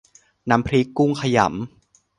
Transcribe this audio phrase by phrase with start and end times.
[0.49, 1.49] น้ำพริกกุ้งขยำ